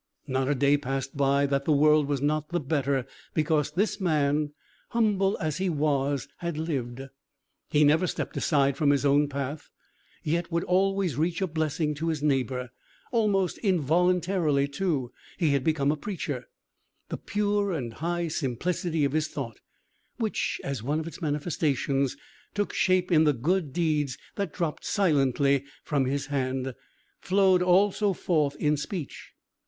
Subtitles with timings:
[0.25, 3.05] Not a day passed by, that the world was not the better
[3.35, 4.51] because this man,
[4.89, 7.01] humble as he was, had lived.
[7.69, 9.69] He never stepped aside from his own path,
[10.23, 12.71] yet would always reach a blessing to his neighbour.
[13.11, 16.45] Almost involuntarily, too, he had become a preacher.
[17.09, 19.59] The pure and high simplicity of his thought,
[20.17, 22.17] which, as one of its manifestations,
[22.55, 26.73] took shape in the good deeds that dropped silently from his hand,
[27.19, 29.33] flowed also forth in speech.